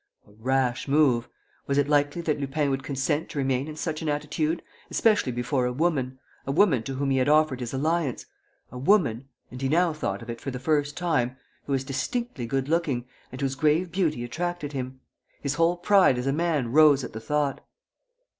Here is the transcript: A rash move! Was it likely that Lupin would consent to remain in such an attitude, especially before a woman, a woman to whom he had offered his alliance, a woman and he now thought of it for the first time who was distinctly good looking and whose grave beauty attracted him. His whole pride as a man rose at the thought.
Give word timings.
A 0.27 0.31
rash 0.31 0.87
move! 0.87 1.29
Was 1.67 1.77
it 1.77 1.87
likely 1.87 2.23
that 2.23 2.39
Lupin 2.39 2.71
would 2.71 2.81
consent 2.81 3.29
to 3.29 3.37
remain 3.37 3.67
in 3.67 3.75
such 3.75 4.01
an 4.01 4.09
attitude, 4.09 4.63
especially 4.89 5.31
before 5.31 5.67
a 5.67 5.71
woman, 5.71 6.17
a 6.47 6.51
woman 6.51 6.81
to 6.81 6.95
whom 6.95 7.11
he 7.11 7.17
had 7.17 7.29
offered 7.29 7.59
his 7.59 7.71
alliance, 7.71 8.25
a 8.71 8.79
woman 8.79 9.29
and 9.51 9.61
he 9.61 9.69
now 9.69 9.93
thought 9.93 10.23
of 10.23 10.29
it 10.31 10.41
for 10.41 10.49
the 10.49 10.57
first 10.57 10.97
time 10.97 11.37
who 11.67 11.71
was 11.73 11.83
distinctly 11.83 12.47
good 12.47 12.67
looking 12.67 13.05
and 13.31 13.41
whose 13.41 13.53
grave 13.53 13.91
beauty 13.91 14.23
attracted 14.23 14.73
him. 14.73 15.01
His 15.39 15.53
whole 15.53 15.77
pride 15.77 16.17
as 16.17 16.25
a 16.25 16.33
man 16.33 16.71
rose 16.71 17.03
at 17.03 17.13
the 17.13 17.19
thought. 17.21 17.61